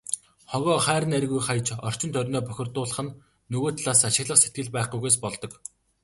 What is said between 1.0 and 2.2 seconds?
найргүй хаяж, орчин